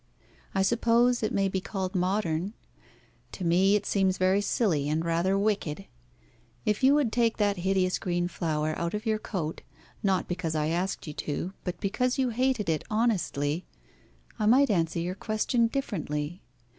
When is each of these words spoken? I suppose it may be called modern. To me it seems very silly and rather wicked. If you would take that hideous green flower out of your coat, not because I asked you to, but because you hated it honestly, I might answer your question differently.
I 0.55 0.63
suppose 0.63 1.21
it 1.21 1.31
may 1.31 1.47
be 1.47 1.61
called 1.61 1.93
modern. 1.93 2.55
To 3.33 3.43
me 3.45 3.75
it 3.75 3.85
seems 3.85 4.17
very 4.17 4.41
silly 4.41 4.89
and 4.89 5.05
rather 5.05 5.37
wicked. 5.37 5.85
If 6.65 6.83
you 6.83 6.95
would 6.95 7.11
take 7.11 7.37
that 7.37 7.57
hideous 7.57 7.99
green 7.99 8.27
flower 8.27 8.73
out 8.79 8.95
of 8.95 9.05
your 9.05 9.19
coat, 9.19 9.61
not 10.01 10.27
because 10.27 10.55
I 10.55 10.69
asked 10.69 11.05
you 11.05 11.13
to, 11.13 11.53
but 11.63 11.79
because 11.79 12.17
you 12.17 12.29
hated 12.29 12.67
it 12.67 12.83
honestly, 12.89 13.67
I 14.39 14.47
might 14.47 14.71
answer 14.71 14.97
your 14.97 15.13
question 15.13 15.67
differently. 15.67 16.41